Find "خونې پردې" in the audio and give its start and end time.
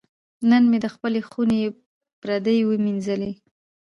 1.29-2.57